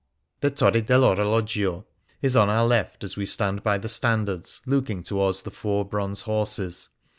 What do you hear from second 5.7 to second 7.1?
bronze horses.